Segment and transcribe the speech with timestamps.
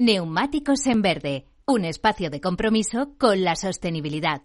[0.00, 4.42] Neumáticos en Verde, un espacio de compromiso con la sostenibilidad.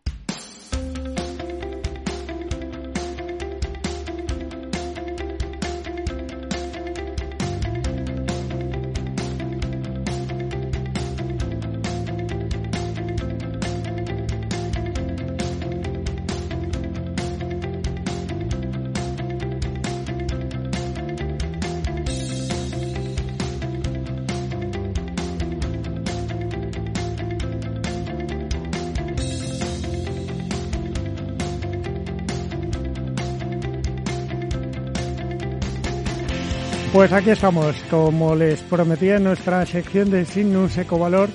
[37.03, 41.27] Pues aquí estamos, como les prometía en nuestra sección de Sin un Seco Valor,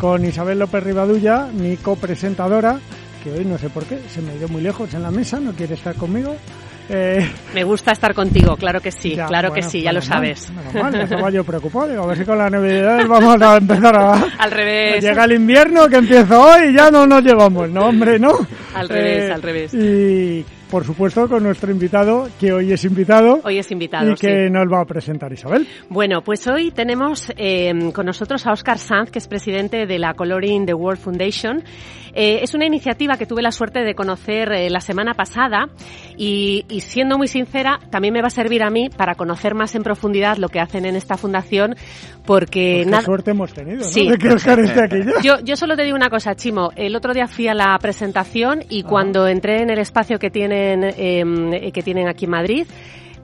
[0.00, 2.80] con Isabel López Rivadulla, mi copresentadora,
[3.22, 5.52] que hoy no sé por qué, se me dio muy lejos en la mesa, no
[5.52, 6.34] quiere estar conmigo.
[6.88, 10.50] Eh, me gusta estar contigo, claro que sí, claro que sí, ya lo sabes.
[10.74, 14.14] Mal, estaba yo preocupado, a ver si con la Navidad vamos a empezar a...
[14.40, 15.04] Al revés.
[15.04, 18.44] Llega el invierno que empieza hoy y ya no nos llevamos, no hombre, no.
[18.74, 19.72] Al revés, eh, al revés.
[19.72, 23.40] Y por supuesto, con nuestro invitado, que hoy es invitado.
[23.44, 25.68] Hoy es invitado, Y que nos va a presentar Isabel.
[25.90, 30.14] Bueno, pues hoy tenemos eh, con nosotros a Oscar Sanz, que es presidente de la
[30.14, 31.62] Coloring the World Foundation.
[32.14, 35.68] Eh, es una iniciativa que tuve la suerte de conocer eh, la semana pasada
[36.16, 39.74] y, y, siendo muy sincera, también me va a servir a mí para conocer más
[39.74, 41.74] en profundidad lo que hacen en esta fundación,
[42.26, 42.84] porque...
[42.86, 44.08] Pues qué suerte hemos tenido, Sí.
[44.08, 45.22] De que Oscar esté aquí ya.
[45.22, 46.70] Yo, yo solo te digo una cosa, Chimo.
[46.76, 50.30] El otro día fui a la presentación y cuando entré en el espacio que
[50.62, 52.66] tienen, eh, que tienen aquí en Madrid,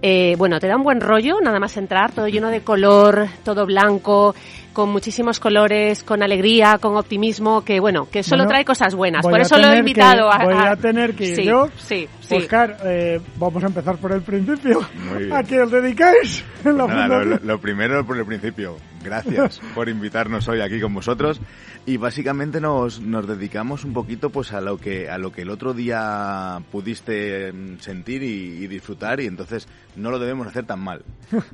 [0.01, 3.67] eh, bueno, te da un buen rollo, nada más entrar, todo lleno de color, todo
[3.67, 4.35] blanco,
[4.79, 9.23] con muchísimos colores, con alegría, con optimismo, que bueno, que solo Bueno, trae cosas buenas.
[9.27, 11.69] Por a eso lo he invitado que- a, Voy a- tener que ir sí, yo.
[11.79, 12.37] Sí, sí.
[12.37, 14.87] Oscar, eh, vamos a empezar por el principio.
[15.11, 15.33] Muy bien.
[15.37, 18.77] ¿A qué os dedicáis Pues nada, lo, lo- lo primero por el principio.
[19.03, 21.41] Gracias por invitarnos hoy aquí con vosotros.
[21.87, 25.49] Y básicamente nos, nos dedicamos un poquito pues a lo que a lo que el
[25.51, 29.67] otro día pudiste mm, sentir y, y disfrutar y entonces
[29.97, 31.03] no lo debemos hacer tan mal.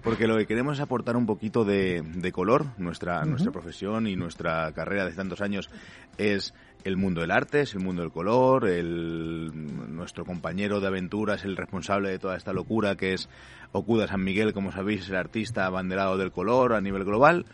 [0.02, 2.66] Porque lo que queremos es aportar un poquito de, de color.
[2.78, 5.70] Nuestra, nuestra profesión y nuestra carrera de tantos años
[6.18, 6.54] es
[6.84, 9.50] el mundo del arte, es el mundo del color, el,
[9.94, 13.28] nuestro compañero de aventura es el responsable de toda esta locura que es
[13.72, 17.44] Okuda San Miguel, como sabéis, es el artista abanderado del color a nivel global.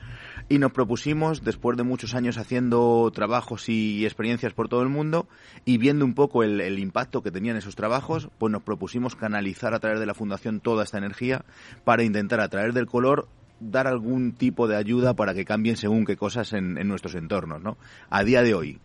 [0.50, 5.28] Y nos propusimos, después de muchos años haciendo trabajos y experiencias por todo el mundo
[5.65, 9.72] y viendo un poco el, el impacto que tenían esos trabajos, pues nos propusimos canalizar
[9.72, 11.44] a través de la Fundación toda esta energía
[11.84, 13.28] para intentar a través del color
[13.60, 17.62] dar algún tipo de ayuda para que cambien según qué cosas en, en nuestros entornos,
[17.62, 17.76] ¿no?
[18.09, 18.81] A día de hoy,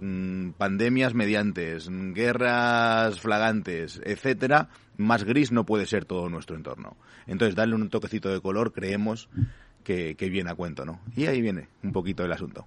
[0.00, 6.96] mm, pandemias mediantes, mm, guerras flagantes, etcétera, más gris no puede ser todo nuestro entorno.
[7.26, 9.28] Entonces, darle un toquecito de color, creemos
[9.84, 11.00] que, viene a cuento, ¿no?
[11.16, 12.66] Y ahí viene un poquito el asunto.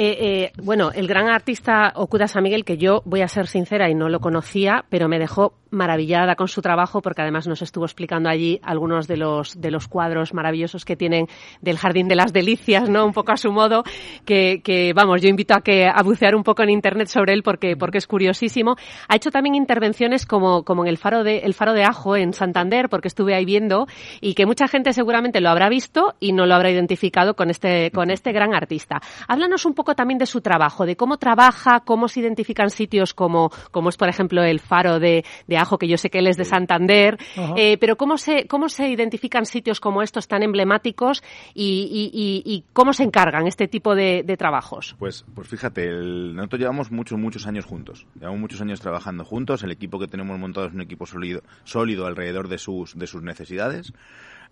[0.00, 3.90] Eh, eh, bueno, el gran artista Okuda San Miguel, que yo voy a ser sincera
[3.90, 7.84] y no lo conocía, pero me dejó maravillada con su trabajo porque además nos estuvo
[7.84, 11.26] explicando allí algunos de los de los cuadros maravillosos que tienen
[11.60, 13.04] del Jardín de las Delicias, ¿no?
[13.04, 13.82] Un poco a su modo,
[14.24, 17.42] que, que vamos, yo invito a que a bucear un poco en internet sobre él
[17.42, 18.76] porque porque es curiosísimo.
[19.08, 22.32] Ha hecho también intervenciones como como en el faro de el faro de Ajo en
[22.32, 23.86] Santander porque estuve ahí viendo
[24.20, 27.90] y que mucha gente seguramente lo habrá visto y no lo habrá identificado con este
[27.90, 29.00] con este gran artista.
[29.26, 33.50] Háblanos un poco también de su trabajo, de cómo trabaja, cómo se identifican sitios como
[33.70, 36.36] como es por ejemplo el faro de, de Ajo, que yo sé que él es
[36.36, 37.18] de Santander,
[37.56, 41.22] eh, pero cómo se cómo se identifican sitios como estos tan emblemáticos
[41.54, 44.96] y, y- y- y cómo se encargan este tipo de, de trabajos.
[44.98, 48.06] Pues, pues fíjate, el- nosotros llevamos muchos, muchos años juntos.
[48.18, 49.62] Llevamos muchos años trabajando juntos.
[49.62, 53.22] El equipo que tenemos montado es un equipo sólido, sólido alrededor de sus, de sus
[53.22, 53.92] necesidades.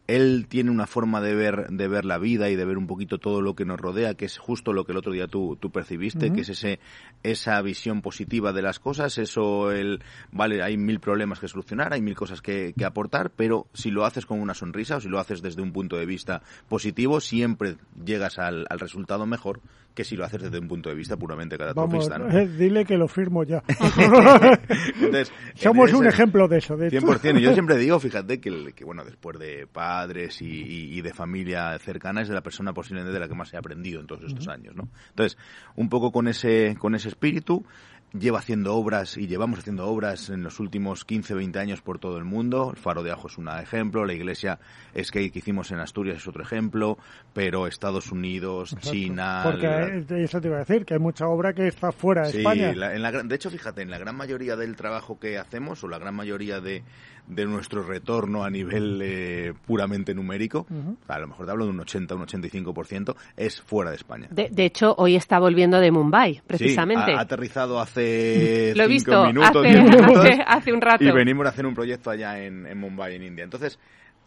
[0.07, 3.19] Él tiene una forma de ver, de ver la vida y de ver un poquito
[3.19, 5.71] todo lo que nos rodea, que es justo lo que el otro día tú, tú
[5.71, 6.79] percibiste, que es ese,
[7.23, 10.01] esa visión positiva de las cosas, eso, el,
[10.31, 14.05] vale, hay mil problemas que solucionar, hay mil cosas que, que aportar, pero si lo
[14.05, 17.77] haces con una sonrisa o si lo haces desde un punto de vista positivo, siempre
[18.05, 19.61] llegas al, al resultado mejor
[19.95, 21.75] que si lo haces desde un punto de vista puramente Vamos,
[22.07, 22.29] catastrofista, ¿no?
[22.39, 23.63] eh, dile que lo firmo ya.
[25.01, 26.99] Entonces, Somos en un ese- ejemplo de eso, de hecho.
[27.01, 27.39] 100%.
[27.39, 29.67] Y yo siempre digo, fíjate, que, que bueno, después de
[29.97, 33.35] padres y, y- y de familia cercana, es de la persona posiblemente de la que
[33.35, 34.89] más he aprendido en todos estos años, ¿no?
[35.11, 35.39] Entonces,
[35.75, 37.65] un poco con ese, con ese espíritu,
[38.13, 42.17] lleva haciendo obras y llevamos haciendo obras en los últimos 15, 20 años por todo
[42.19, 42.71] el mundo.
[42.71, 44.59] El Faro de Ajo es un ejemplo, la iglesia
[45.03, 46.97] Skate que hicimos en Asturias es otro ejemplo,
[47.35, 49.41] pero Estados Unidos, China...
[49.45, 52.73] Porque eso te iba a decir, que hay mucha obra que está fuera de España.
[52.73, 56.61] de hecho, fíjate, en la gran mayoría del trabajo que hacemos, o la gran mayoría
[56.61, 56.85] de,
[57.27, 60.67] de nuestro retorno a nivel eh, puramente numérico,
[61.09, 64.29] a lo mejor te hablo de un 80, un 85%, es fuera de España.
[64.31, 67.13] De, hecho, hoy está volviendo de Mumbai, precisamente.
[67.13, 69.67] ha, aterrizado hace Lo he visto, minutos,
[70.47, 71.05] hace, un rato.
[71.05, 73.45] Y venimos a hacer un proyecto allá en, en Mumbai, en India.
[73.45, 73.79] Entonces,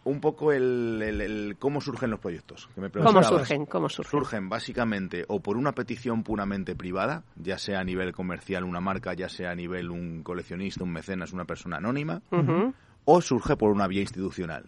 [0.04, 2.68] un poco el, cómo surgen los proyectos.
[3.02, 3.66] ¿Cómo surgen?
[3.66, 4.10] ¿Cómo surgen?
[4.10, 9.12] Surgen básicamente o por una petición puramente privada, ya sea a nivel comercial una marca,
[9.14, 12.22] ya sea a nivel un coleccionista, un mecenas, una persona anónima,
[13.12, 14.64] o surge por una vía institucional.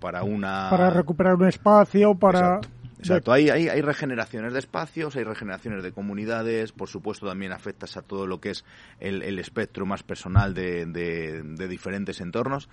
[0.00, 0.68] para una...
[0.70, 2.60] Para recuperar un espacio, para...
[2.98, 7.98] Exacto, hay, hay, hay, regeneraciones de espacios, hay regeneraciones de comunidades, por supuesto también afectas
[7.98, 8.64] a todo lo que es
[8.98, 12.70] el, el espectro más personal de, de, diferentes entornos.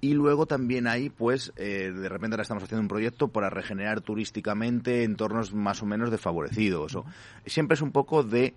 [0.00, 4.02] Y luego también hay, pues, eh, de repente ahora estamos haciendo un proyecto para regenerar
[4.02, 6.94] turísticamente entornos más o menos desfavorecidos.
[6.94, 7.04] O,
[7.46, 8.54] siempre es un poco de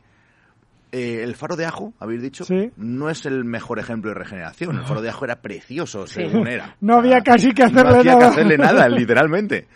[0.97, 2.45] eh, el faro de Ajo, habéis dicho,
[2.77, 4.77] no es el mejor ejemplo de regeneración.
[4.77, 6.77] El faro de Ajo era precioso, según era.
[6.80, 9.68] No había casi que hacerle no había que hacerle nada, literalmente.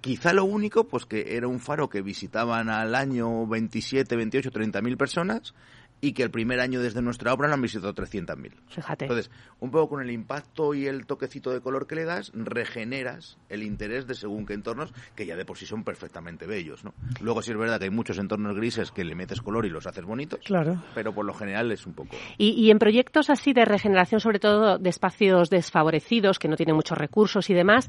[0.00, 4.82] quizá lo único, pues que era un faro que visitaban al año 27, 28, 30
[4.82, 5.54] mil personas
[6.00, 8.52] y que el primer año desde nuestra obra lo han visitado 300.000.
[8.68, 9.04] Fíjate.
[9.04, 9.30] Entonces,
[9.60, 13.62] un poco con el impacto y el toquecito de color que le das, regeneras el
[13.62, 16.94] interés de según qué entornos, que ya de por sí son perfectamente bellos, ¿no?
[17.20, 19.86] Luego sí es verdad que hay muchos entornos grises que le metes color y los
[19.86, 20.82] haces bonitos, claro.
[20.94, 22.16] pero por lo general es un poco...
[22.36, 26.76] Y, y en proyectos así de regeneración, sobre todo de espacios desfavorecidos, que no tienen
[26.76, 27.88] muchos recursos y demás,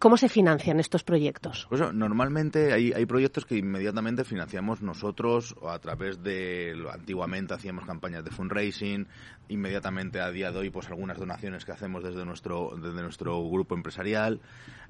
[0.00, 1.66] ¿Cómo se financian estos proyectos?
[1.68, 7.86] Pues normalmente hay, hay, proyectos que inmediatamente financiamos nosotros o a través de antiguamente hacíamos
[7.86, 9.06] campañas de fundraising,
[9.48, 13.76] inmediatamente a día de hoy pues algunas donaciones que hacemos desde nuestro desde nuestro grupo
[13.76, 14.40] empresarial,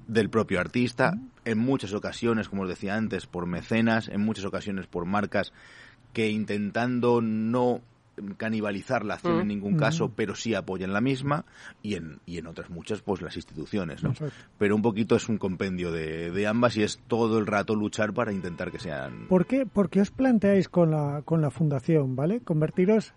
[0.07, 1.13] del propio artista,
[1.45, 5.53] en muchas ocasiones, como os decía antes, por mecenas, en muchas ocasiones por marcas
[6.13, 7.81] que intentando no
[8.37, 9.47] canibalizar la acción en mm.
[9.47, 10.11] ningún caso, mm.
[10.15, 11.45] pero sí apoyan la misma
[11.81, 14.13] y en, y en otras muchas pues las instituciones, ¿no?
[14.57, 18.13] Pero un poquito es un compendio de, de, ambas y es todo el rato luchar
[18.13, 19.27] para intentar que sean...
[19.27, 22.41] ¿Por qué, por qué os planteáis con la, con la fundación, ¿vale?
[22.41, 23.13] Convertiros...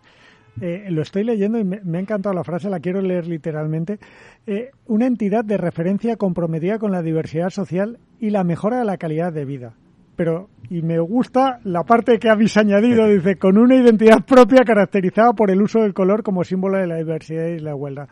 [0.60, 4.00] Eh, lo estoy leyendo y me, ha encantado la frase, la quiero leer literalmente.
[4.48, 8.98] Eh, una entidad de referencia comprometida con la diversidad social y la mejora de la
[8.98, 9.74] calidad de vida
[10.20, 15.32] pero y me gusta la parte que habéis añadido, dice, con una identidad propia caracterizada
[15.32, 18.06] por el uso del color como símbolo de la diversidad y la igualdad.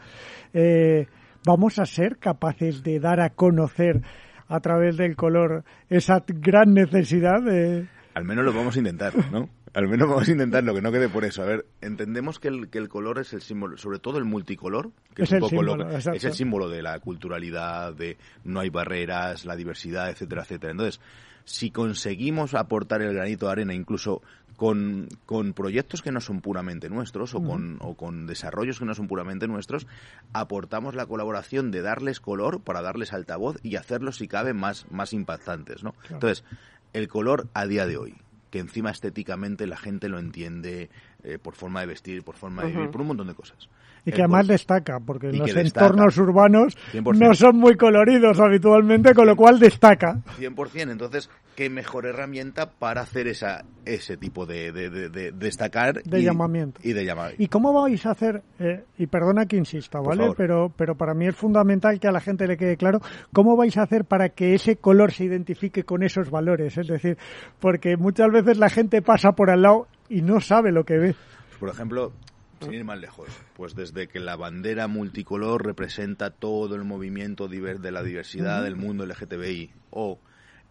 [0.55, 1.06] Eh,
[1.44, 4.00] ¿Vamos a ser capaces de dar a conocer
[4.49, 7.88] a través del color esa gran necesidad de...
[8.14, 9.50] Al menos lo vamos a intentar, ¿no?
[9.75, 11.43] Al menos vamos a intentarlo, que no quede por eso.
[11.43, 14.93] A ver, entendemos que el, que el color es el símbolo, sobre todo el multicolor,
[15.14, 19.44] que es, un poco lo, es el símbolo de la culturalidad, de no hay barreras,
[19.44, 20.70] la diversidad, etcétera, etcétera.
[20.72, 21.00] Entonces,
[21.48, 24.20] si conseguimos aportar el granito de arena incluso
[24.58, 28.94] con, con proyectos que no son puramente nuestros o, con, o con desarrollos que no
[28.94, 29.86] son puramente nuestros,
[30.34, 35.14] aportamos la colaboración de darles color para darles altavoz y hacerlos, si cabe, más, más
[35.14, 35.82] impactantes.
[35.82, 35.94] ¿no?
[36.10, 36.44] Entonces,
[36.92, 38.16] el color a día de hoy,
[38.50, 40.90] que encima estéticamente la gente lo entiende
[41.25, 43.69] eh, por forma de vestir, por forma de vivir, por un montón de cosas.
[44.05, 49.37] Y que además destaca, porque los entornos urbanos no son muy coloridos habitualmente, con lo
[49.37, 50.23] cual destaca.
[50.38, 50.91] 100%.
[50.91, 51.29] Entonces,
[51.59, 56.81] qué mejor herramienta para hacer esa ese tipo de, de, destacar de llamamiento.
[56.85, 57.35] y de llamar.
[57.37, 61.26] Y cómo vais a hacer eh, y perdona que insista vale pero pero para mí
[61.26, 63.00] es fundamental que a la gente le quede claro
[63.32, 67.19] cómo vais a hacer para que ese color se identifique con esos valores es decir
[67.59, 71.15] porque muchas veces la gente pasa por al lado y no sabe lo que ve.
[71.58, 72.12] Por ejemplo
[72.60, 77.93] sin ir más lejos, pues desde que la bandera multicolor representa todo el movimiento de
[77.93, 80.19] la diversidad del mundo LGTBI, o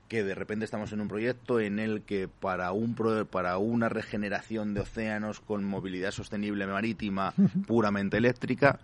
[0.07, 2.95] que de repente estamos en un proyecto en el que para un
[3.29, 7.33] para una regeneración de océanos con movilidad sostenible marítima
[7.67, 8.79] puramente eléctrica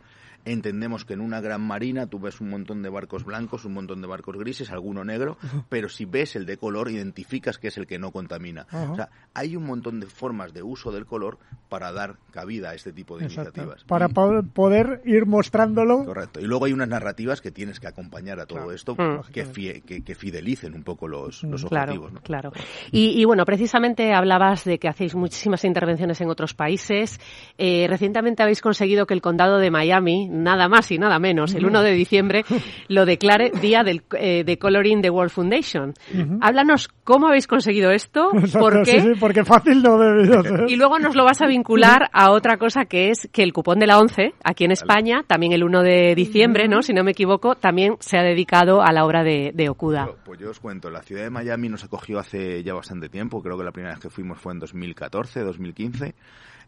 [0.45, 4.01] Entendemos que en una gran marina tú ves un montón de barcos blancos, un montón
[4.01, 5.37] de barcos grises, alguno negro,
[5.69, 8.67] pero si ves el de color, identificas que es el que no contamina.
[8.71, 11.37] O sea, hay un montón de formas de uso del color
[11.69, 13.83] para dar cabida a este tipo de iniciativas.
[13.85, 16.05] Para poder ir mostrándolo.
[16.05, 16.39] Correcto.
[16.39, 19.31] Y luego hay unas narrativas que tienes que acompañar a todo esto mm.
[19.31, 22.11] que, que, fidelicen un poco los, los objetivos.
[22.23, 22.51] Claro.
[22.91, 27.19] Y, bueno, precisamente hablabas de que hacéis muchísimas intervenciones en otros países.
[27.57, 31.65] Eh, recientemente habéis conseguido que el condado de Miami nada más y nada menos, el
[31.65, 32.43] 1 de diciembre,
[32.87, 35.93] lo declare Día del, eh, de Coloring the World Foundation.
[36.41, 38.99] Háblanos cómo habéis conseguido esto, por qué.
[38.99, 40.65] Sí, sí, porque fácil no ser.
[40.67, 43.79] Y luego nos lo vas a vincular a otra cosa que es que el cupón
[43.79, 46.81] de la 11, aquí en España, también el 1 de diciembre, ¿no?
[46.81, 50.05] Si no me equivoco, también se ha dedicado a la obra de, de Okuda.
[50.05, 53.41] Pues, pues yo os cuento, la ciudad de Miami nos acogió hace ya bastante tiempo,
[53.41, 56.15] creo que la primera vez que fuimos fue en 2014, 2015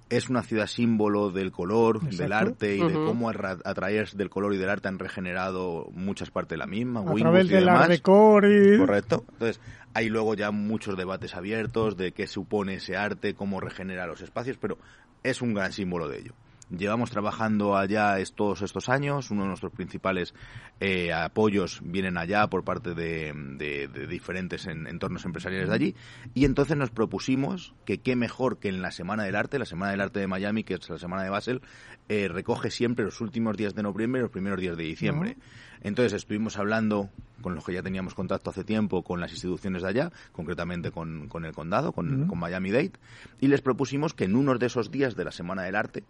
[0.10, 4.54] es una ciudad símbolo del color, del arte y de cómo a, través del color
[4.54, 7.02] y del arte han regenerado muchas partes de la misma.
[7.02, 7.50] A través
[8.46, 8.78] y...
[8.78, 9.26] Correcto.
[9.34, 9.60] Entonces,
[9.94, 14.58] hay luego ya muchos debates abiertos de qué supone ese arte, cómo regenera los espacios,
[14.58, 14.78] pero
[15.24, 16.34] es un gran símbolo de ello.
[16.70, 19.30] Llevamos trabajando allá todos estos años.
[19.30, 20.34] Uno de nuestros principales
[20.80, 25.96] eh, apoyos vienen allá por parte de, diferentes entornos empresariales de allí.
[26.34, 29.92] Y entonces nos propusimos que qué mejor que en la Semana del Arte, la Semana
[29.92, 31.62] del Arte de Miami, que es la Semana de Basel,
[32.10, 35.38] eh, recoge siempre los últimos días de noviembre y los primeros días de diciembre.
[35.82, 37.10] Entonces estuvimos hablando
[37.42, 41.30] con los que ya teníamos contacto hace tiempo con las instituciones de allá, concretamente con,
[41.44, 42.94] el condado, con, con Miami Dade,
[43.40, 46.04] y les propusimos que en uno de esos días de la Semana del Arte,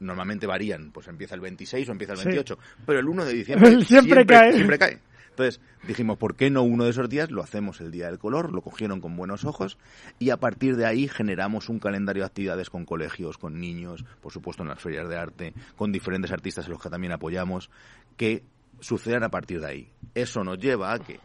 [0.00, 3.80] normalmente varían, pues empieza el 26 o empieza el 28, pero el 1 de diciembre
[3.84, 4.52] siempre, cae.
[4.52, 4.98] siempre cae.
[5.38, 8.52] Entonces dijimos, ¿por qué no uno de esos días lo hacemos el Día del Color?
[8.52, 9.78] Lo cogieron con buenos ojos
[10.18, 14.32] y a partir de ahí generamos un calendario de actividades con colegios, con niños, por
[14.32, 17.70] supuesto en las ferias de arte, con diferentes artistas a los que también apoyamos,
[18.16, 18.42] que
[18.80, 19.92] sucedan a partir de ahí.
[20.12, 21.20] Eso nos lleva a que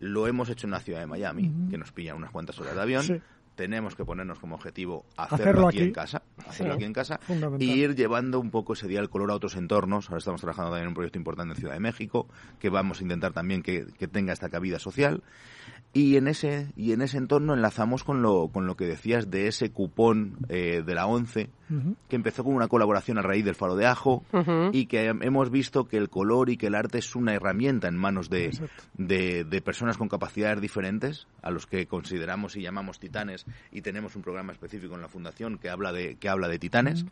[0.00, 2.80] lo hemos hecho en la ciudad de Miami, que nos pilla unas cuantas horas de
[2.80, 3.22] avión,
[3.58, 7.18] tenemos que ponernos como objetivo hacerlo, aquí, en casa, hacerlo aquí en casa
[7.58, 10.08] y ir llevando un poco ese día el color a otros entornos.
[10.08, 12.28] Ahora estamos trabajando también en un proyecto importante en Ciudad de México,
[12.60, 15.24] que vamos a intentar también que, que tenga esta cabida social
[15.92, 19.46] y en ese y en ese entorno enlazamos con lo con lo que decías de
[19.46, 21.50] ese cupón eh, de la ONCE
[22.08, 24.24] que empezó con una colaboración a raíz del faro de ajo
[24.72, 27.96] y que hemos visto que el color y que el arte es una herramienta en
[27.96, 28.58] manos de,
[28.96, 33.44] de, personas con capacidades diferentes a los que consideramos y llamamos titanes.
[33.70, 37.04] Y tenemos un programa específico en la fundación que habla de que habla de titanes.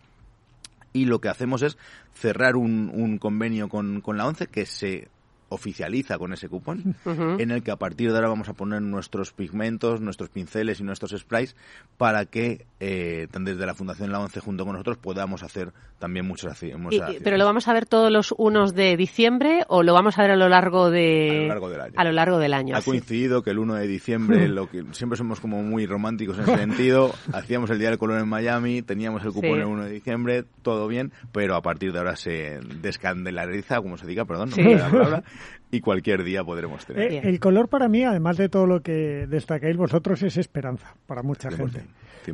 [0.94, 1.76] Y lo que hacemos es
[2.14, 5.08] cerrar un, un convenio con, con la ONCE que se
[5.48, 9.32] oficializa con ese cupón, en el que a partir de ahora vamos a poner nuestros
[9.32, 11.56] pigmentos, nuestros pinceles y nuestros sprays
[11.96, 16.52] para que eh, desde la Fundación La Once junto con nosotros podamos hacer también muchas
[16.52, 17.00] acciones.
[17.22, 20.32] ¿Pero lo vamos a ver todos los unos de diciembre o lo vamos a ver
[20.32, 21.30] a lo largo, de...
[21.30, 21.94] a lo largo del año?
[21.96, 25.16] A lo largo del año ha coincidido que el 1 de diciembre, lo que siempre
[25.16, 29.24] somos como muy románticos en ese sentido, hacíamos el Día del Color en Miami, teníamos
[29.24, 33.80] el cupón el 1 de diciembre, todo bien, pero a partir de ahora se descandelariza,
[33.80, 35.22] como se diga, perdón, no me la palabra,
[35.70, 37.12] y cualquier día podremos tener.
[37.12, 41.22] Eh, el color para mí, además de todo lo que destacáis vosotros, es esperanza para
[41.22, 41.82] mucha gente.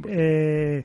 [0.08, 0.84] Eh,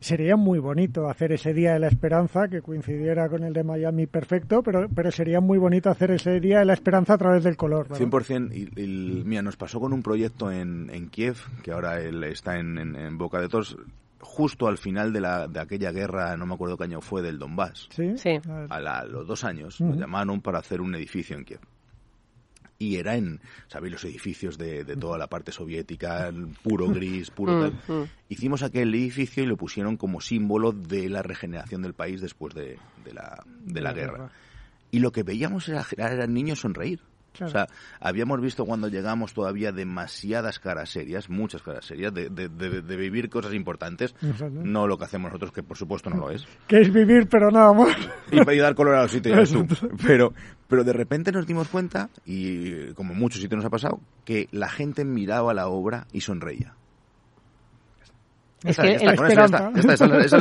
[0.00, 4.06] sería muy bonito hacer ese Día de la Esperanza que coincidiera con el de Miami
[4.06, 7.56] perfecto, pero, pero sería muy bonito hacer ese Día de la Esperanza a través del
[7.56, 7.88] color.
[7.88, 8.54] 100%.
[8.54, 12.78] Y, mira, nos pasó con un proyecto en, en Kiev, que ahora él está en,
[12.78, 13.76] en boca de todos
[14.20, 17.38] justo al final de, la, de aquella guerra, no me acuerdo qué año fue, del
[17.38, 17.88] Donbass.
[17.90, 18.40] Sí.
[18.68, 21.60] A, los dos años nos llamaron para hacer un edificio en Kiev.
[22.78, 23.92] Y era en, ¿sabéis?
[23.92, 28.08] Los edificios de, toda la parte soviética, puro gris, puro tal.
[28.30, 32.78] Hicimos aquel edificio y lo pusieron como símbolo de la regeneración del país después de,
[33.12, 34.30] la, de la, guerra.
[34.90, 37.00] Y lo que veíamos era, eran niños sonreír.
[37.40, 37.66] O sea,
[38.00, 43.54] habíamos visto cuando llegamos todavía demasiadas caras serias, muchas caras serias, de, de, vivir cosas
[43.54, 44.14] importantes,
[44.50, 46.46] no lo que hacemos nosotros, que por supuesto no lo es.
[46.66, 47.96] Que es vivir, pero nada más.
[48.30, 49.54] Y, dar color a los sitios,
[50.06, 50.32] Pero,
[50.68, 54.68] pero de repente nos dimos cuenta, y como muchos sitios nos ha pasado, que la
[54.68, 56.74] gente miraba la obra y sonreía.
[58.64, 59.12] Esa, es la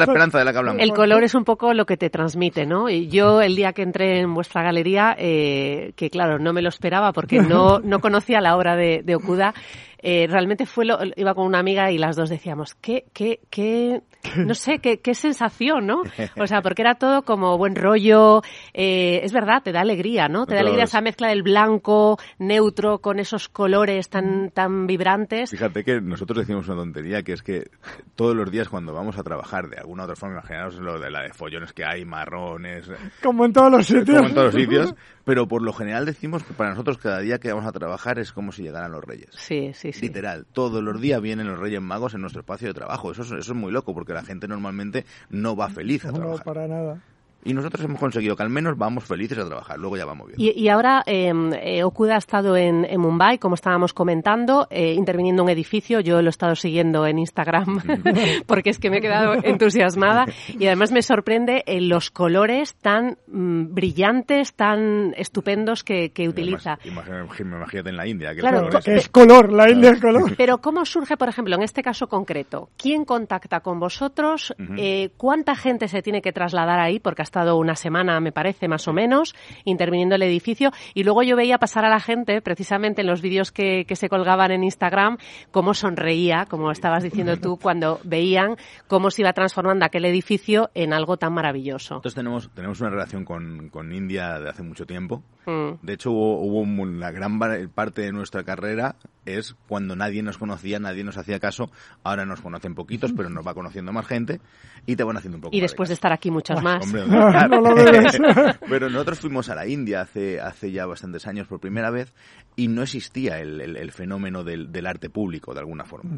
[0.04, 0.82] esperanza de la que hablamos.
[0.82, 2.90] El color es un poco lo que te transmite, ¿no?
[2.90, 6.70] Y yo el día que entré en vuestra galería, eh, que claro, no me lo
[6.70, 9.54] esperaba porque no, no conocía la obra de, de Okuda,
[10.02, 14.02] eh, realmente fue lo, iba con una amiga y las dos decíamos, qué, qué, qué,
[14.38, 16.04] no sé, qué, qué sensación, ¿no?
[16.40, 18.42] O sea, porque era todo como buen rollo,
[18.74, 20.46] eh, es verdad, te da alegría, ¿no?
[20.46, 25.50] Te da alegría esa mezcla del blanco, neutro, con esos colores tan, tan vibrantes.
[25.52, 27.70] Fíjate que nosotros decimos una tontería, que es que
[28.16, 31.24] todos los días cuando vamos a trabajar de alguna otra forma, imaginaos lo de la
[31.24, 32.90] de follones que hay, marrones.
[33.22, 34.18] Como en todos los sitios.
[34.18, 34.96] Como en todos los sitios,
[35.30, 38.32] pero por lo general decimos que para nosotros cada día que vamos a trabajar es
[38.32, 39.30] como si llegaran los reyes.
[39.38, 40.02] Sí, sí, sí.
[40.02, 43.12] Literal, todos los días vienen los reyes magos en nuestro espacio de trabajo.
[43.12, 46.40] Eso es, eso es muy loco porque la gente normalmente no va feliz a trabajar.
[46.40, 47.04] No, para nada.
[47.44, 50.38] Y nosotros hemos conseguido que al menos vamos felices a trabajar, luego ya vamos bien.
[50.40, 55.46] Y, ahora em, eh, Okuda ha estado en, Mumbai, como estábamos comentando, eh, interviniendo en
[55.48, 56.00] un edificio.
[56.02, 57.82] Yo lo he estado siguiendo en Instagram
[58.46, 60.26] porque es que me he quedado entusiasmada.
[60.58, 66.78] Y además me sorprende eh, los colores tan mm, brillantes, tan estupendos que, utiliza.
[66.84, 68.36] Imagínate en la India.
[68.36, 70.36] Que claro, es color, la India es color.
[70.36, 72.70] Pero ¿cómo surge, por ejemplo, en este caso concreto?
[72.78, 74.54] ¿Quién contacta con vosotros?
[74.78, 77.00] Eh, ¿Cuánta gente se tiene que trasladar ahí?
[77.00, 80.72] Porque estado una semana, me parece, más o menos, interviniendo el edificio.
[80.96, 84.10] Y luego yo veía pasar a la gente, precisamente en los vídeos que, que se
[84.10, 85.18] colgaban en Instagram,
[85.52, 88.58] cómo sonreía, como estabas diciendo tú, cuando veían
[88.88, 91.96] cómo se iba transformando aquel edificio en algo tan maravilloso.
[91.96, 95.24] Entonces tenemos, tenemos una relación con, con India de hace mucho tiempo.
[95.46, 95.86] Mm.
[95.86, 97.40] De hecho, hubo, hubo la gran
[97.74, 98.96] parte de nuestra carrera
[99.38, 101.72] es cuando nadie nos conocía, nadie nos hacía caso.
[102.04, 104.40] Ahora nos conocen poquitos, pero nos va conociendo más gente
[104.86, 105.56] y te van haciendo un poco.
[105.56, 106.86] Y después de estar aquí muchos más.
[108.70, 112.14] Pero nosotros fuimos a la India hace, hace ya bastantes años por primera vez
[112.56, 116.18] y no existía el, fenómeno del, arte público, de alguna forma.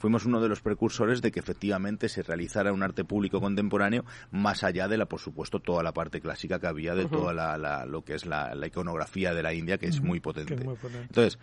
[0.00, 4.64] Fuimos uno de los precursores de que efectivamente se realizara un arte público contemporáneo más
[4.64, 8.02] allá de la, por supuesto, toda la parte clásica que había de toda la, lo
[8.02, 10.54] que es la, iconografía de la India, que es muy potente.
[10.54, 11.38] Entonces,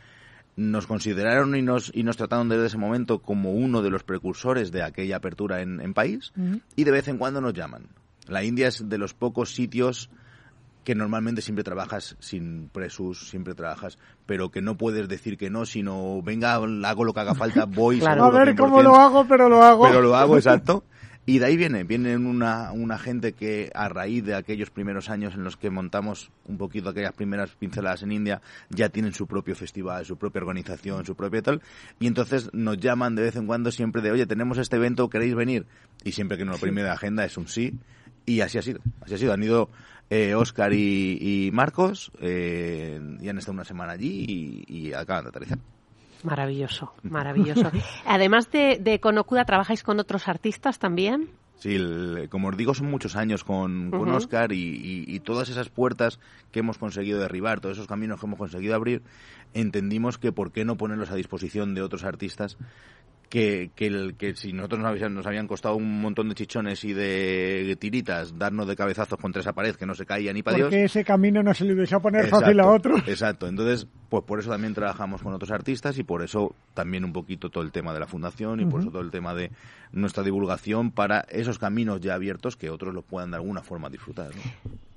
[0.58, 4.72] nos consideraron y nos, y nos trataron desde ese momento como uno de los precursores
[4.72, 6.34] de aquella apertura en, país
[6.76, 7.88] y de vez en cuando nos llaman.
[8.28, 10.10] La India es de los pocos sitios
[10.84, 15.66] que normalmente siempre trabajas sin presus, siempre trabajas, pero que no puedes decir que no,
[15.66, 18.02] sino venga, hago lo que haga falta, voy.
[18.06, 19.84] A ver cómo lo hago, pero lo hago.
[19.84, 20.84] Pero lo hago, exacto.
[21.29, 25.34] Y de ahí viene, viene una, una gente que a raíz de aquellos primeros años
[25.34, 29.53] en los que montamos un poquito aquellas primeras pinceladas en India, ya tienen su propio
[29.53, 31.62] festival, su propia organización, su propio tal,
[32.00, 35.36] y entonces nos llaman de vez en cuando siempre de, oye, tenemos este evento, ¿queréis
[35.36, 35.65] venir?
[36.05, 37.77] Y siempre que nos lo primera agenda es un sí,
[38.25, 39.69] y así ha sido, así ha sido, han ido
[40.10, 45.29] eh, Oscar y, Marcos, eh, y han estado una semana allí y, y acaban de
[45.31, 45.60] aterrizar.
[46.24, 47.72] Maravilloso, maravilloso.
[48.06, 49.00] Además de, de
[49.46, 51.30] ¿trabajáis con otros artistas también?
[51.60, 51.76] Sí,
[52.30, 56.20] como os digo, son muchos años con, con Oscar y, y, todas esas puertas
[56.52, 59.02] que hemos conseguido derribar, todos esos caminos que hemos conseguido abrir,
[59.56, 62.58] entendimos que por qué no ponerlos a disposición de otros artistas
[63.29, 66.84] que, que, el, que si nosotros nos habían, nos habían costado un montón de chichones
[66.84, 70.57] y de tiritas darnos de cabezazos contra esa pared que no se caía ni para
[70.57, 70.67] Dios.
[70.67, 72.98] Porque ese camino no se le iba a poner fácil a otro.
[73.05, 77.13] Exacto, entonces pues por eso también trabajamos con otros artistas y por eso también un
[77.13, 79.51] poquito todo el tema de la fundación y por eso todo el tema de
[79.91, 84.31] nuestra divulgación para esos caminos ya abiertos que otros los puedan de alguna forma disfrutar.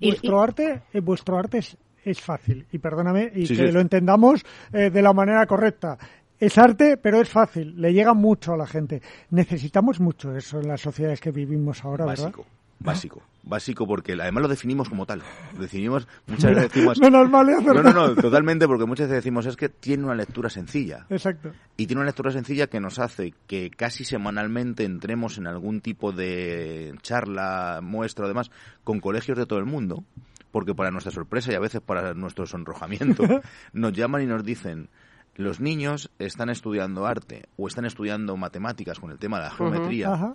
[0.01, 4.91] Vuestro arte, eh, vuestro arte es, es fácil y perdóname y que lo entendamos eh,
[4.91, 5.99] de la manera correcta
[6.41, 9.03] es arte, pero es fácil, le llega mucho a la gente.
[9.31, 12.47] Necesitamos mucho eso en las sociedades que vivimos ahora, básico,
[12.83, 15.21] Básico, básico, porque además lo definimos como tal.
[15.59, 16.99] Definimos, muchas veces decimos...
[16.99, 21.05] no, no, no, no, totalmente, porque muchas veces decimos es que tiene una lectura sencilla.
[21.11, 21.53] Exacto.
[21.77, 26.11] Y tiene una lectura sencilla que nos hace que casi semanalmente entremos en algún tipo
[26.13, 28.51] de charla, muestra o demás
[28.83, 30.03] con colegios de todo el mundo,
[30.51, 33.25] porque para nuestra sorpresa y a veces para nuestro sonrojamiento,
[33.75, 34.89] nos llaman y nos dicen
[35.37, 40.35] los niños están estudiando arte o están estudiando matemáticas con el tema de la geometría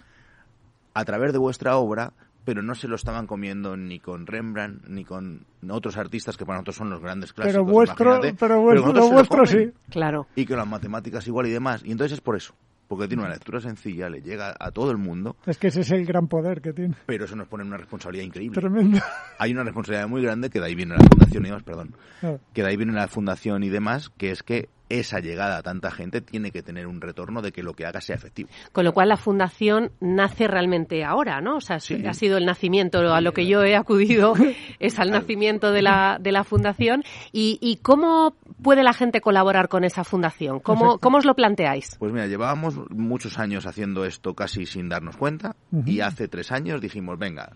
[0.94, 2.14] a través de vuestra obra,
[2.46, 6.58] pero no se lo estaban comiendo ni con Rembrandt ni con otros artistas que para
[6.58, 7.54] nosotros son los grandes clásicos.
[7.54, 9.72] Pero vuestro, pero vuestro, sí.
[9.90, 10.28] Claro.
[10.36, 11.82] Y que las matemáticas igual y demás.
[11.84, 12.54] Y entonces es por eso
[12.88, 15.36] porque tiene una lectura sencilla, le llega a todo el mundo.
[15.46, 16.96] Es que ese es el gran poder que tiene.
[17.06, 18.60] Pero eso nos pone una responsabilidad increíble.
[18.60, 19.04] Tremenda.
[19.40, 21.96] Hay una responsabilidad muy grande que de ahí viene la fundación y demás, perdón.
[22.22, 22.38] Ah.
[22.54, 25.92] Que de ahí viene la fundación y demás, que es que esa llegada a tanta
[25.92, 28.50] gente tiene que tener un retorno de que lo que haga sea efectivo.
[28.72, 31.58] Con lo cual la fundación nace realmente ahora, ¿no?
[31.58, 34.34] O sea, ha sido el nacimiento, a lo que yo he acudido
[34.80, 37.04] es al nacimiento de la, de la fundación.
[37.32, 40.60] ¿Y, cómo puede la gente colaborar con esa fundación?
[40.60, 41.96] ¿Cómo, ¿Cómo os lo planteáis?
[42.00, 46.82] Pues mira, llevábamos muchos años haciendo esto casi sin darnos cuenta y hace tres años
[46.82, 47.52] dijimos, venga,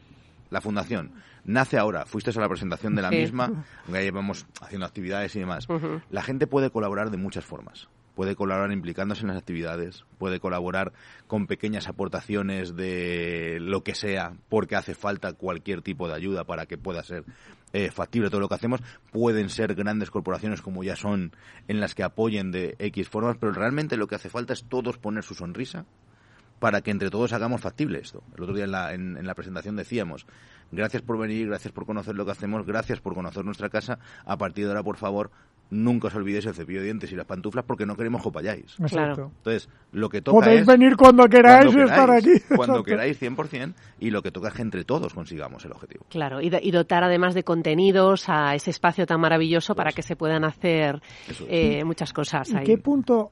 [0.50, 2.06] la fundación nace ahora.
[2.06, 5.68] Fuiste a la presentación de la misma, aunque llevamos haciendo actividades y demás.
[6.10, 7.88] La gente puede colaborar de muchas formas.
[8.16, 10.92] Puede colaborar implicándose en las actividades, puede colaborar
[11.28, 16.66] con pequeñas aportaciones de lo que sea, porque hace falta cualquier tipo de ayuda para
[16.66, 17.24] que pueda ser
[17.72, 18.82] eh, factible todo lo que hacemos.
[19.14, 21.32] Pueden ser grandes corporaciones como ya son,
[21.70, 24.98] en las que apoyen de X formas, pero realmente lo que hace falta es todos
[24.98, 25.86] poner su sonrisa
[26.60, 28.24] para que entre todos hagamos factible esto.
[28.36, 30.26] El otro día en la, en, la presentación decíamos,
[30.72, 34.00] gracias por venir, gracias por conocer lo que hacemos, gracias por conocer nuestra casa.
[34.26, 35.32] A partir de ahora, por favor,
[35.72, 38.34] nunca os olvidéis el cepillo de dientes y las pantuflas porque no queremos que os
[38.34, 38.76] vayáis.
[38.80, 39.32] Exacto.
[39.38, 40.68] Entonces, lo que toca Podéis es...
[40.68, 42.32] venir cuando queráis cuando y estar aquí.
[42.48, 42.84] Cuando Exacto.
[42.84, 46.06] queráis, 100%, y lo que toca es que entre todos consigamos el objetivo.
[46.10, 50.02] Claro, y, do- y dotar además de contenidos a ese espacio tan maravilloso para que
[50.02, 51.42] se puedan hacer es.
[51.48, 52.66] eh, muchas cosas ¿Y ahí.
[52.66, 53.32] qué punto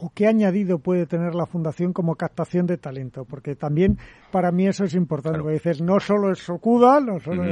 [0.00, 3.24] o qué añadido puede tener la fundación como captación de talento?
[3.24, 3.98] Porque también
[4.30, 5.38] para mí eso es importante.
[5.40, 5.52] Claro.
[5.52, 7.42] dices, no solo es Okuda, no solo,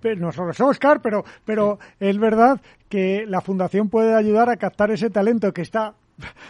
[0.00, 4.56] pe- no solo es Oscar, pero, pero es verdad que la fundación puede ayudar a
[4.56, 5.94] captar ese talento que está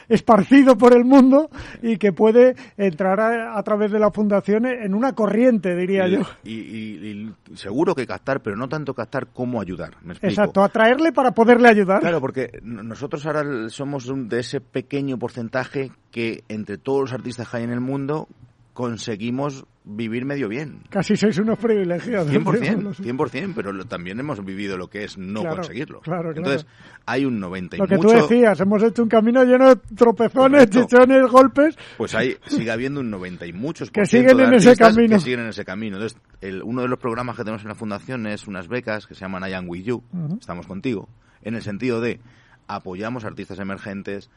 [0.08, 1.50] esparcido por el mundo
[1.82, 6.12] y que puede entrar a, a través de la fundación en una corriente, diría y,
[6.12, 6.20] yo.
[6.44, 9.94] y- y- y seguro que captar, pero no tanto captar como ayudar.
[10.02, 10.30] ¿Me explico?
[10.30, 12.00] Exacto, atraerle para poderle ayudar.
[12.00, 17.48] Claro, porque nosotros ahora somos un- de ese pequeño porcentaje que entre todos los artistas
[17.48, 18.28] que hay en el mundo
[18.74, 20.80] conseguimos vivir medio bien.
[20.90, 22.28] Casi sois unos privilegiados.
[22.30, 26.00] 100%, 100%, pero lo- también hemos vivido lo que es no Claro, conseguirlo.
[26.00, 26.36] claro, claro.
[26.38, 26.66] Entonces,
[27.06, 29.76] hay un 90 y Lo que mucho, tú decías, hemos hecho un camino lleno de
[29.94, 30.80] tropezones, Correcto.
[30.82, 31.76] chichones, golpes.
[31.98, 35.16] pues hay, sigue habiendo un 90 y muchos Que por siguen de en ese camino.
[35.16, 35.96] Que siguen en ese camino.
[35.96, 39.14] Entonces, el- uno de los programas que tenemos en la fundación es unas becas que
[39.14, 40.38] se llaman I Am With You, Ujú.
[40.40, 41.08] estamos contigo,
[41.42, 42.20] en el sentido de
[42.66, 44.30] apoyamos artistas emergentes,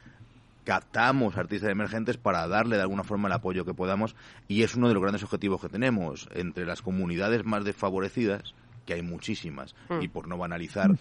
[0.68, 4.18] captamos artistas emergentes para darle de alguna forma el apoyo que podamos
[4.50, 8.54] y es uno de los grandes objetivos que tenemos entre las comunidades más desfavorecidas,
[8.86, 10.02] que hay muchísimas, Mm.
[10.02, 10.92] y por no banalizar,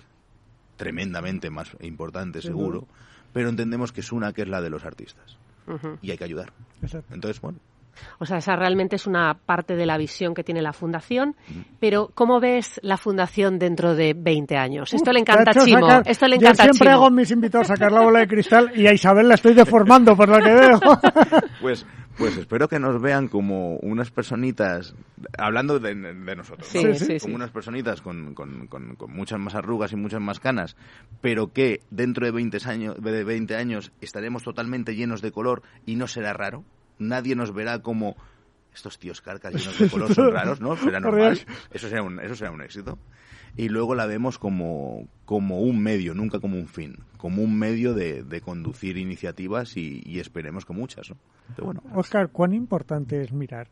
[0.77, 2.87] tremendamente más importante seguro,
[3.33, 5.37] pero entendemos que es una que es la de los artistas
[6.01, 6.53] y hay que ayudar.
[6.81, 7.13] Exacto.
[7.13, 7.59] Entonces, bueno,
[8.19, 11.37] O sea, esa realmente es una parte de la visión que tiene la fundación.
[11.81, 14.93] Pero, ¿cómo ves la fundación dentro de 20 años?
[14.95, 15.89] Esto le encanta a hecho Chimo.
[15.89, 16.95] sacar- Esto le Yo encanta a siempre Chimo.
[16.97, 20.17] hago a mis invitados sacar la bola de cristal y a Isabel la estoy deformando
[20.17, 20.81] por lo que veo.
[21.61, 24.95] Pues, pues espero que nos vean como unas personitas,
[25.39, 26.95] hablando de, de nosotros, Sí, ¿no?
[26.95, 27.19] sí, sí.
[27.21, 30.77] como unas personitas con, con- con- con muchas más arrugas y muchas más canas,
[31.21, 35.97] pero que dentro de 20 años, de 20 años estaremos totalmente llenos de color y
[35.97, 36.65] no será raro.
[36.99, 38.17] Nadie nos verá como
[38.75, 40.77] estos tíos carcas llenos de color son raros, ¿no?
[40.77, 41.41] Será normal.
[41.73, 42.99] Eso será un, eso será un éxito.
[43.59, 46.99] Y luego la vemos como, como un medio, nunca como un fin.
[47.17, 51.17] Como un medio de, de conducir iniciativas y, y esperemos que muchas, ¿no?
[51.65, 53.69] Bueno, Oscar, ¿cuán importante es mirar?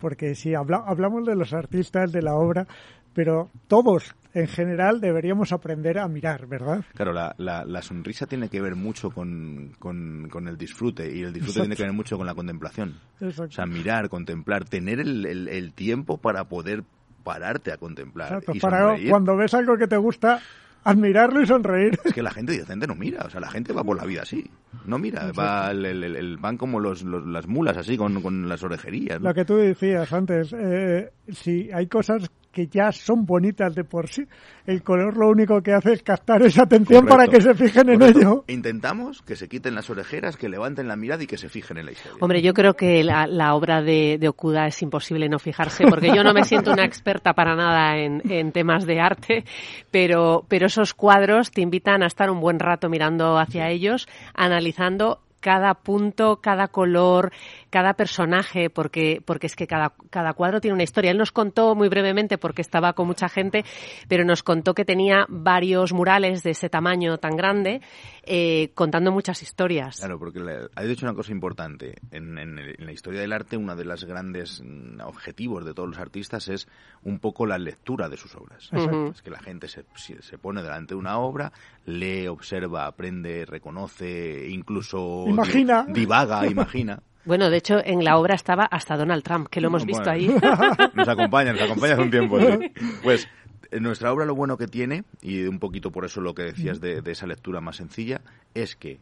[0.00, 2.66] Porque si habla- hablamos de los artistas, de la obra,
[3.14, 6.84] pero todos en general deberíamos aprender a mirar, ¿verdad?
[6.94, 11.22] Claro, la, la, la sonrisa tiene que ver mucho con, con, con el disfrute y
[11.22, 11.62] el disfrute Exacto.
[11.62, 12.94] tiene que ver mucho con la contemplación.
[13.20, 13.44] Exacto.
[13.44, 16.84] O sea, mirar, contemplar, tener el, el, el tiempo para poder
[17.24, 20.40] pararte a contemplar Exacto, y para cuando ves algo que te gusta,
[20.84, 21.98] admirarlo y sonreír.
[22.04, 24.22] Es que la gente directamente no mira, o sea, la gente va por la vida
[24.22, 24.48] así.
[24.86, 28.48] No mira, va el, el- el- van como los, los- las mulas así, con, con
[28.48, 29.20] las orejerías.
[29.20, 29.28] ¿no?
[29.28, 34.08] Lo que tú decías antes, eh, si hay cosas que ya son bonitas de por
[34.08, 34.26] sí,
[34.66, 37.88] el color lo único que hace es captar esa atención Correcto, para que se fijen
[37.90, 38.44] en ello.
[38.48, 41.86] Intentamos que se quiten las orejeras, que levanten la mirada y que se fijen en
[41.86, 42.18] la historia.
[42.20, 46.08] Hombre, yo creo que la, la obra de, de Okuda es imposible no fijarse, porque
[46.08, 49.44] yo no me siento una experta para nada en, en temas de arte,
[49.90, 55.20] pero, pero esos cuadros te invitan a estar un buen rato mirando hacia ellos, analizando
[55.40, 57.32] cada punto, cada color,
[57.70, 61.10] cada personaje, porque, porque es que cada, cada cuadro tiene una historia.
[61.10, 63.64] Él nos contó muy brevemente, porque estaba con mucha gente,
[64.08, 67.80] pero nos contó que tenía varios murales de ese tamaño tan grande,
[68.28, 69.96] eh, contando muchas historias.
[69.98, 71.96] Claro, porque le, ha dicho una cosa importante.
[72.10, 75.88] En, en en la historia del arte, uno de los grandes mm, objetivos de todos
[75.88, 76.68] los artistas es
[77.02, 78.70] un poco la lectura de sus obras.
[78.72, 79.08] Ujú.
[79.14, 81.52] Es que la gente se, se pone delante de una obra,
[81.86, 85.86] lee, observa, aprende, reconoce, incluso Imagina.
[85.88, 87.00] divaga, imagina.
[87.24, 90.12] Bueno, de hecho, en la obra estaba hasta Donald Trump, que lo hemos visto Bueno,
[90.12, 90.88] ahí.
[90.94, 92.40] Nos acompaña, nos acompaña hace un tiempo.
[92.40, 92.46] sí.
[93.02, 93.28] Pues
[93.70, 96.80] en nuestra obra lo bueno que tiene, y un poquito por eso lo que decías
[96.80, 98.20] de, de esa lectura más sencilla,
[98.54, 99.00] es que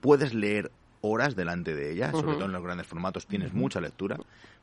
[0.00, 0.70] puedes leer
[1.00, 4.18] horas delante de ella, sobre todo en los grandes formatos tienes mucha lectura,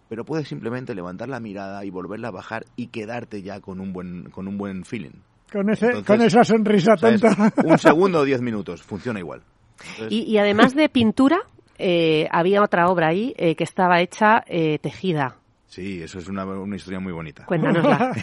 [0.10, 3.94] pero puedes simplemente levantar la mirada y volverla a bajar y quedarte ya con un
[3.94, 5.22] buen, con un buen feeling.
[5.52, 7.54] Con, ese, Entonces, con esa sonrisa tonta.
[7.64, 9.42] un segundo o diez minutos, funciona igual.
[9.80, 11.40] Entonces, Y, y además de pintura,
[11.78, 15.38] eh, había otra obra ahí eh, que estaba hecha eh, tejida.
[15.68, 17.46] Sí, eso es una, una historia muy bonita.
[17.46, 18.14] Cuéntanosla.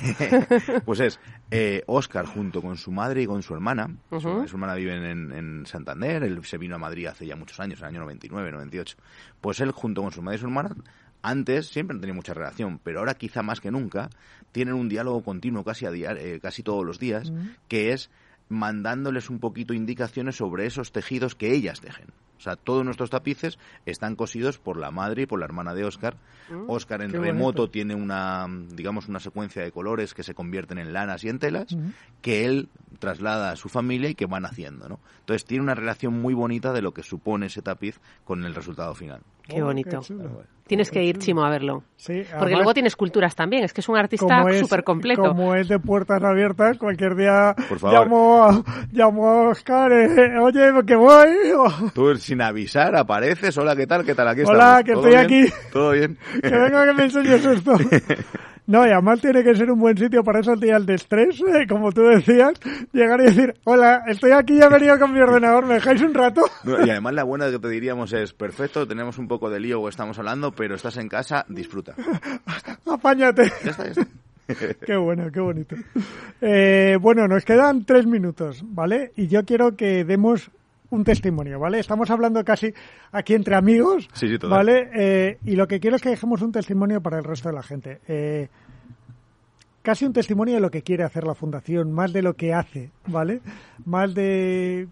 [0.86, 3.94] pues es eh, Oscar junto con su madre y con su hermana.
[4.42, 7.60] Su, su hermana vive en, en Santander, él se vino a Madrid hace ya muchos
[7.60, 8.96] años, en el año 99, 98.
[9.42, 10.74] Pues él junto con su madre y su hermana,
[11.20, 14.08] antes siempre han tenido mucha relación, pero ahora quizá más que nunca,
[14.52, 17.30] tienen un diálogo continuo casi, a diar- eh, casi todos los días,
[17.68, 18.10] que es
[18.48, 22.06] mandándoles un poquito indicaciones sobre esos tejidos que ellas tejen.
[22.44, 25.86] O sea, todos nuestros tapices están cosidos por la madre y por la hermana de
[25.86, 26.18] Oscar.
[26.50, 27.70] Mm, Oscar en qué remoto bonito.
[27.70, 31.74] tiene una, digamos, una secuencia de colores que se convierten en lanas y en telas,
[32.20, 35.00] que él traslada a su familia y que van haciendo, ¿no?
[35.20, 38.94] Entonces tiene una relación muy bonita de lo que supone ese tapiz con el resultado
[38.94, 39.22] final.
[39.46, 40.00] Qué Oh, bonito.
[40.00, 40.42] chulo.
[40.66, 41.84] Tienes que ir, Chimo, a verlo.
[41.96, 43.64] Sí, Porque además, luego tiene esculturas también.
[43.64, 45.20] Es que es un artista súper completo.
[45.20, 47.98] Como es de puertas abiertas, cualquier día Por favor.
[47.98, 51.28] llamo a, llamo a Oscar, eh, oye, que voy.
[51.94, 54.06] Tú sin avisar apareces, hola, ¿qué tal?
[54.06, 54.28] ¿Qué tal?
[54.28, 54.84] Aquí Hola, estamos.
[54.84, 55.44] que ¿Todo estoy bien?
[55.50, 55.54] aquí.
[55.70, 56.18] ¿Todo bien?
[56.42, 57.72] que venga que me enseñes esto.
[58.66, 61.66] No, y además tiene que ser un buen sitio para esos días de estrés, eh,
[61.68, 62.54] como tú decías,
[62.92, 66.14] llegar y decir, hola, estoy aquí, ya he venido con mi ordenador, ¿me dejáis un
[66.14, 66.42] rato?
[66.64, 69.82] No, y además la buena que te diríamos es, perfecto, tenemos un poco de lío
[69.82, 71.94] o estamos hablando, pero estás en casa, disfruta.
[72.86, 73.52] Apáñate.
[73.64, 74.06] Ya está, ya está.
[74.86, 75.74] Qué bueno, qué bonito.
[76.42, 79.12] Eh, bueno, nos quedan tres minutos, ¿vale?
[79.16, 80.50] Y yo quiero que demos
[80.90, 81.78] un testimonio, ¿vale?
[81.80, 82.72] Estamos hablando casi
[83.12, 84.36] aquí entre amigos, Sí, sí.
[84.46, 84.90] ¿vale?
[84.94, 87.62] Eh, y lo que quiero es que dejemos un testimonio para el resto de la
[87.62, 88.00] gente.
[88.06, 88.48] Eh,
[89.82, 92.90] casi un testimonio de lo que quiere hacer la fundación, más de lo que hace,
[93.06, 93.40] ¿vale?
[93.84, 94.88] Más de,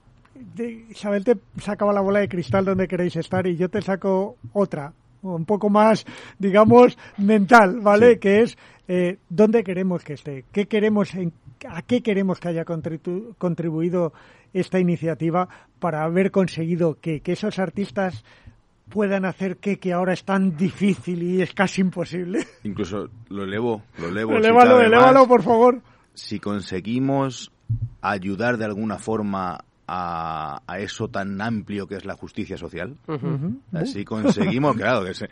[0.56, 4.36] de- Isabel te sacaba la bola de cristal donde queréis estar y yo te saco
[4.52, 6.04] otra, un poco más,
[6.38, 8.14] digamos, mental, ¿vale?
[8.14, 8.18] Sí.
[8.18, 11.32] Que es eh, dónde queremos que esté, qué queremos, en-
[11.68, 14.12] a qué queremos que haya contribu- contribuido
[14.52, 15.48] esta iniciativa
[15.78, 18.24] para haber conseguido que, que esos artistas
[18.88, 22.46] puedan hacer que, que ahora es tan difícil y es casi imposible.
[22.64, 24.32] Incluso lo elevo, lo elevo.
[24.32, 25.80] si Elévalo, cabe elévalo, por favor.
[26.14, 27.50] Si conseguimos
[28.02, 33.60] ayudar de alguna forma a, a eso tan amplio que es la justicia social, Ujú.
[33.86, 35.24] si conseguimos, claro, que es,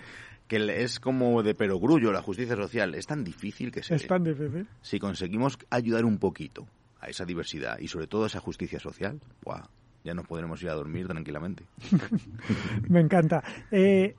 [0.51, 4.25] que es como de perogrullo la justicia social, es tan difícil que se Es tan
[4.25, 4.67] difícil.
[4.83, 6.67] si conseguimos ayudar un poquito
[6.99, 9.63] a esa diversidad y sobre todo a esa justicia social, ¡buah!
[10.03, 11.63] ya nos podremos ir a dormir tranquilamente.
[12.89, 13.45] Me encanta.
[13.71, 14.17] Eh,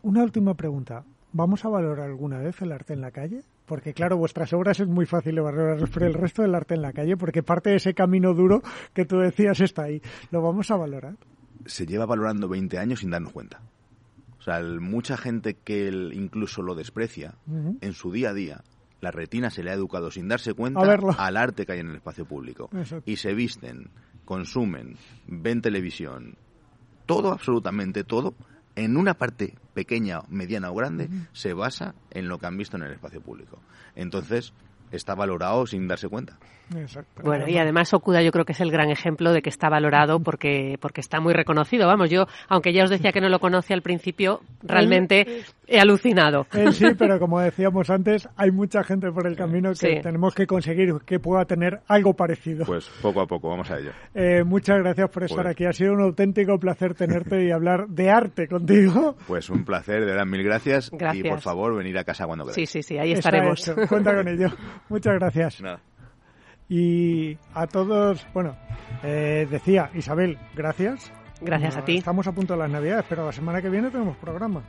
[0.00, 1.04] una última pregunta.
[1.34, 3.42] ¿Vamos a valorar alguna vez el arte en la calle?
[3.66, 6.80] Porque claro, vuestras obras es muy fácil de valorar, pero el resto del arte en
[6.80, 8.62] la calle, porque parte de ese camino duro
[8.94, 10.00] que tú decías está ahí.
[10.30, 11.16] ¿Lo vamos a valorar?
[11.66, 13.60] Se lleva valorando 20 años sin darnos cuenta.
[14.44, 17.34] O sea, el- mucha gente que incluso lo desprecia
[17.80, 18.62] en su día a día,
[19.00, 20.80] la retina se le ha educado sin darse cuenta
[21.18, 22.68] al arte que hay en el espacio público.
[22.74, 23.10] Exacto.
[23.10, 23.88] Y se visten,
[24.26, 26.36] consumen, ven televisión,
[27.06, 28.34] todo, absolutamente todo,
[28.76, 32.82] en una parte pequeña, mediana o grande, se basa en lo que han visto en
[32.82, 33.60] el espacio público.
[33.94, 34.52] Entonces,
[34.90, 36.38] está valorado sin darse cuenta.
[36.76, 37.22] Exacto.
[37.22, 40.20] Bueno, y además Okuda yo creo que es el gran ejemplo de que está valorado
[40.20, 41.86] porque, porque está muy reconocido.
[41.86, 46.46] Vamos, yo, aunque ya os decía que no lo conoce al principio, realmente he alucinado.
[46.54, 50.00] Eh, sí, pero como decíamos antes, hay mucha gente por el camino que Sí.
[50.02, 52.64] tenemos que conseguir que pueda tener algo parecido.
[52.64, 53.90] Pues poco a poco, vamos a ello.
[54.14, 55.64] Eh, muchas gracias por estar Pues- aquí.
[55.66, 59.16] Ha sido un auténtico placer tenerte y hablar de arte contigo.
[59.26, 60.90] Pues un placer, de verdad, mil gracias.
[60.90, 61.24] Gracias.
[61.24, 62.70] Y por favor, venir a casa cuando Sí, queráis.
[62.70, 63.68] sí, sí, ahí Está estaremos.
[63.68, 63.76] hecho.
[63.88, 64.48] Cuenta con ello.
[64.88, 65.60] Muchas gracias.
[65.62, 65.80] Nada.
[66.68, 68.56] Y a todos, bueno,
[69.02, 71.12] eh, decía Isabel, gracias.
[71.40, 71.98] Gracias a ti.
[71.98, 74.62] Estamos a punto de las Navidades, pero la semana que viene tenemos programa.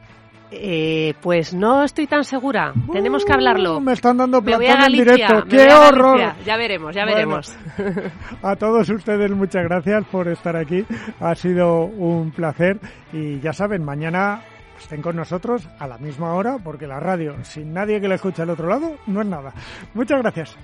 [0.51, 2.73] Eh, pues no estoy tan segura.
[2.91, 3.77] Tenemos que hablarlo.
[3.77, 5.13] Uh, me están dando plantón en Galicia.
[5.15, 5.43] directo.
[5.49, 6.19] ¡Qué horror!
[6.45, 7.15] Ya veremos, ya Bueno.
[7.15, 7.58] veremos.
[8.43, 10.86] A todos ustedes muchas gracias por estar aquí.
[11.19, 12.79] Ha sido un placer
[13.12, 14.41] y ya saben, mañana
[14.77, 18.41] estén con nosotros a la misma hora porque la radio sin nadie que la escuche
[18.43, 19.51] al otro lado no es nada.
[19.93, 20.55] Muchas gracias.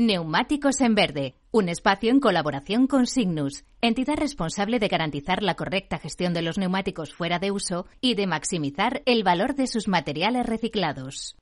[0.00, 5.98] Neumáticos en Verde, un espacio en colaboración con Signus, entidad responsable de garantizar la correcta
[5.98, 10.46] gestión de los neumáticos fuera de uso y de maximizar el valor de sus materiales
[10.46, 11.36] reciclados.